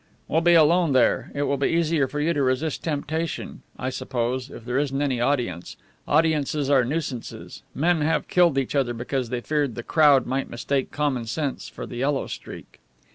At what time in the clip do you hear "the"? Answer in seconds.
9.75-9.83, 11.85-11.97